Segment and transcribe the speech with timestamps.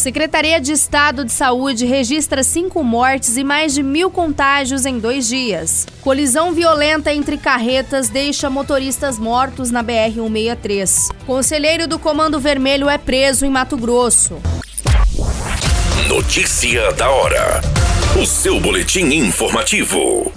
[0.00, 5.28] Secretaria de Estado de Saúde registra cinco mortes e mais de mil contágios em dois
[5.28, 5.86] dias.
[6.00, 11.14] Colisão violenta entre carretas deixa motoristas mortos na BR-163.
[11.26, 14.40] Conselheiro do Comando Vermelho é preso em Mato Grosso.
[16.08, 17.60] Notícia da hora.
[18.18, 20.32] O seu boletim informativo.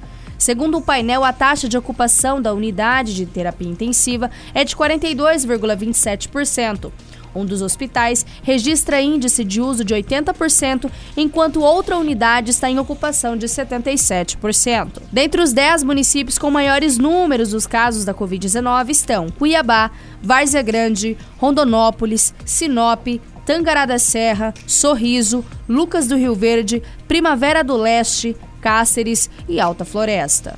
[0.44, 6.92] Segundo o painel, a taxa de ocupação da unidade de terapia intensiva é de 42,27%.
[7.34, 13.38] Um dos hospitais registra índice de uso de 80%, enquanto outra unidade está em ocupação
[13.38, 15.02] de 77%.
[15.10, 21.16] Dentre os 10 municípios com maiores números dos casos da Covid-19 estão Cuiabá, Várzea Grande,
[21.38, 23.08] Rondonópolis, Sinop,
[23.46, 30.56] Tangará da Serra, Sorriso, Lucas do Rio Verde, Primavera do Leste, Cáceres e Alta Floresta.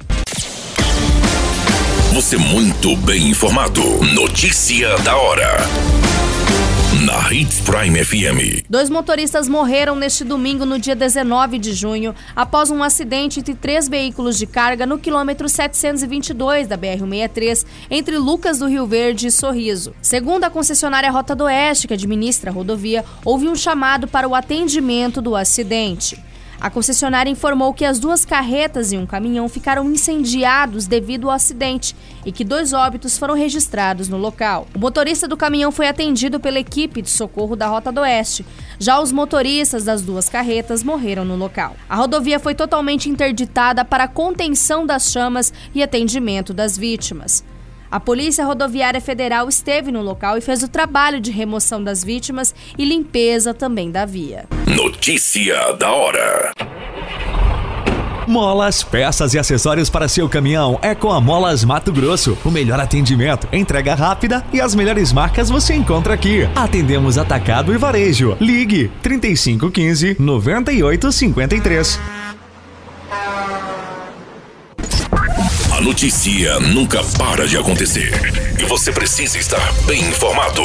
[2.14, 3.82] Você muito bem informado.
[4.14, 5.58] Notícia da hora.
[7.04, 8.64] Na Hits Prime FM.
[8.70, 13.90] Dois motoristas morreram neste domingo, no dia 19 de junho, após um acidente entre três
[13.90, 19.96] veículos de carga no quilômetro 722 da BR-163, entre Lucas do Rio Verde e Sorriso.
[20.00, 24.36] Segundo a concessionária Rota do Oeste, que administra a rodovia, houve um chamado para o
[24.36, 26.24] atendimento do acidente.
[26.66, 31.96] A concessionária informou que as duas carretas e um caminhão ficaram incendiados devido ao acidente
[32.26, 34.66] e que dois óbitos foram registrados no local.
[34.74, 38.44] O motorista do caminhão foi atendido pela equipe de socorro da Rota do Oeste.
[38.80, 41.76] Já os motoristas das duas carretas morreram no local.
[41.88, 47.44] A rodovia foi totalmente interditada para contenção das chamas e atendimento das vítimas.
[47.90, 52.54] A Polícia Rodoviária Federal esteve no local e fez o trabalho de remoção das vítimas
[52.78, 54.46] e limpeza também da via.
[54.68, 56.52] Notícia da hora.
[58.28, 62.36] Molas, peças e acessórios para seu caminhão é com a Molas Mato Grosso.
[62.44, 66.50] O melhor atendimento, entrega rápida e as melhores marcas você encontra aqui.
[66.56, 68.36] Atendemos atacado e varejo.
[68.40, 72.00] Ligue 3515 9853.
[75.76, 78.14] A notícia nunca para de acontecer
[78.58, 80.62] e você precisa estar bem informado.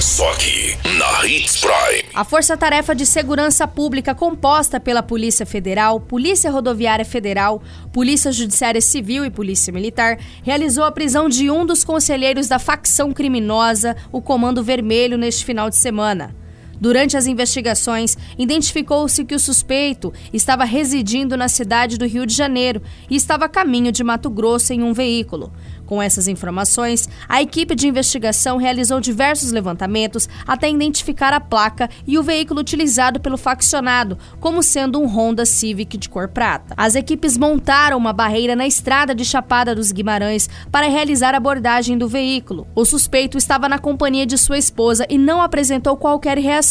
[0.00, 2.08] Só aqui na Hits Prime.
[2.14, 7.62] A Força Tarefa de Segurança Pública, composta pela Polícia Federal, Polícia Rodoviária Federal,
[7.92, 13.12] Polícia Judiciária Civil e Polícia Militar, realizou a prisão de um dos conselheiros da facção
[13.12, 16.34] criminosa, o Comando Vermelho, neste final de semana.
[16.80, 22.80] Durante as investigações, identificou-se que o suspeito estava residindo na cidade do Rio de Janeiro
[23.10, 25.52] e estava a caminho de Mato Grosso em um veículo.
[25.84, 32.16] Com essas informações, a equipe de investigação realizou diversos levantamentos até identificar a placa e
[32.16, 36.74] o veículo utilizado pelo faccionado, como sendo um Honda Civic de cor prata.
[36.76, 41.98] As equipes montaram uma barreira na estrada de Chapada dos Guimarães para realizar a abordagem
[41.98, 42.68] do veículo.
[42.74, 46.69] O suspeito estava na companhia de sua esposa e não apresentou qualquer reação.